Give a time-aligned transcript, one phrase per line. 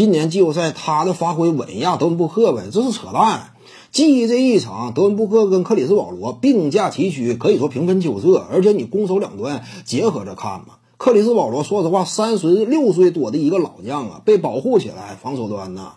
[0.00, 3.52] 今年季后赛他的发挥稳压德文布克呗，这是扯淡。
[3.92, 8.46] 记忆这一场，德文布克跟克里斯保罗并驾齐驱，可以说平分秋色。
[8.50, 15.92] 而且你攻守两端结合着看嘛，克里斯保罗说实话，三十六岁多的一个老将啊，被保护起来，防守端呢，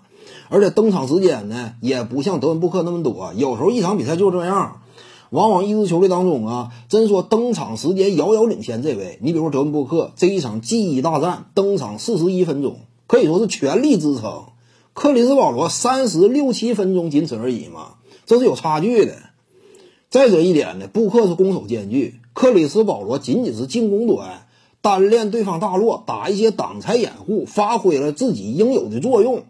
[0.49, 4.81] 而且登场时间呢也不像德文布克那么多，有时候一场比赛就这样。
[5.29, 14.45] 往往一支球队当中啊，真说登场时间遥遥领先这位，你比如说德文布克这一场记忆大战登场四十一分钟，可以说是全力支撑。
[14.93, 19.16] 克里斯保罗三十六七分钟仅此而已嘛，这是有差距的。
[20.09, 24.45] 再者一点呢，布克是攻守兼具，克里斯保罗仅仅是进攻端
[24.81, 29.44] 单练对方大落，打一些挡拆掩护，发挥了自己应有的作用。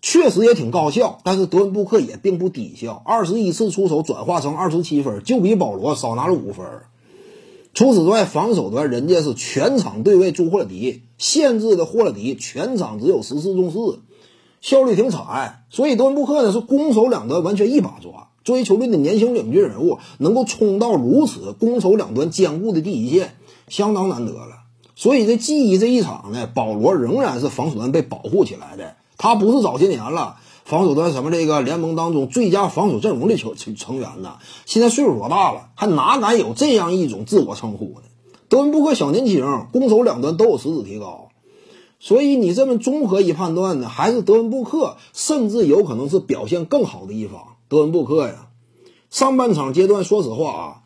[0.00, 6.66] 确实也挺高效，但是德文布克也并不低效，二十一次出手转化成二十七分，就比保罗少拿了五分。
[7.78, 14.00] 除此之外，防守端人家是全场对位朱霍勒迪，限制的霍勒迪全场只有十四中四，
[14.60, 15.62] 效率挺惨。
[15.70, 23.36] 所以德文布克呢是攻守两端完全一把抓，作为球队的年轻领军人物，能够冲到如此攻守两端兼顾的第一线，
[23.68, 24.64] 相当难得了。
[24.96, 28.96] 所以这 G 一这一场呢，保罗仍然是防守端被保护起来的。
[29.18, 30.38] 他不是早些年了，
[30.68, 34.36] 防守端什么这个联盟当中最佳防守阵容的球成成员呢？
[34.66, 38.02] 现在岁数多大了，还哪敢有这样一种自我称呼呢？
[38.50, 41.30] 德文布克小年轻，攻守两端都有实质提高，
[41.98, 47.40] 所以你这么综合一判断呢，还是德文布克甚至有可能是表现更好的一方。
[47.70, 48.48] 德文布克呀，
[49.08, 50.82] 上半场阶段，说实话啊，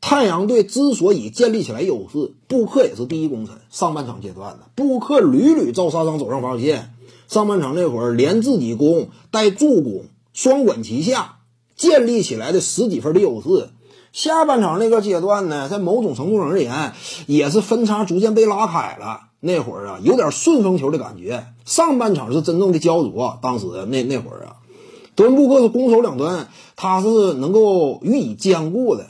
[0.00, 3.56] 太阳队之所以建立起来优势，布克也是第一功臣。
[3.70, 6.94] 上半场阶段呢，布克屡屡造杀伤走上防线。
[7.26, 11.40] 上半场那会儿，连自己攻带助攻，双管齐下，
[11.76, 13.68] 建立起来的十几分的优势。
[14.12, 16.92] 下半场那个阶段呢，在某种程度上而言，
[17.26, 19.22] 也是分差逐渐被拉开了。
[19.40, 21.44] 那会儿啊，有点顺风球的感觉。
[21.66, 24.56] 上半场是真正的焦灼，当时那那会儿啊，
[25.14, 29.06] 德文布克是攻守两端，他是能够予以兼顾的。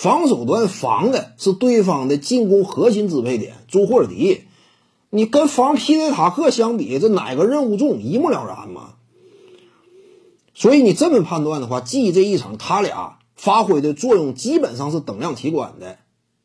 [0.00, 4.44] 防守端防的是对方的进攻核心支配点朱霍尔迪。
[5.10, 8.00] 你跟防皮特塔克相比，这哪个任务重？
[8.00, 8.94] 一目了然嘛。
[10.54, 15.98] 所以你这么判断的话，记这一场他俩发挥的作用基本上是等量齐观的，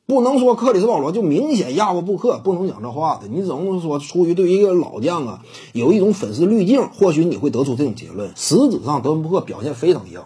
[0.06, 3.30] 不能说克里斯保罗就明显压过布克，不能讲这话的。
[3.30, 8.34] 你只能说出于对一个老将啊有一种粉丝滤镜，或许你会得出这种结论。
[8.36, 10.20] 实质上，德文布克表现非常硬，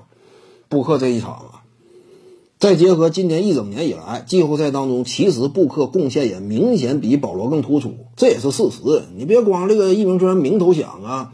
[0.67, 1.58] 布克这一场啊。
[2.59, 9.03] 再结合今年一整年以来季后赛当中，其实布克贡献也明显比保罗更突出，这也是事实。
[9.15, 11.31] 你别光这个一鸣惊人名头响啊，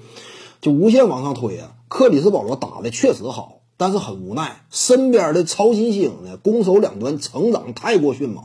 [0.62, 1.74] 就无限往上推啊。
[1.88, 8.44] 克里斯保罗打的确实好，但是很无奈，身边的超新星呢，攻守两端成长太过迅猛。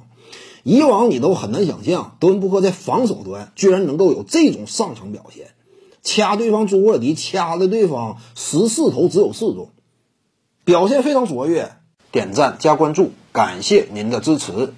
[0.62, 5.48] 以往你都很难想象，德文布克在防守端居然能够有这种上乘表现，
[6.02, 9.68] 掐对方朱沃尔迪，掐的对方十四投只有四中，
[10.64, 11.72] 表现非常卓越。
[12.10, 14.72] 点赞加关注，感谢您的支持。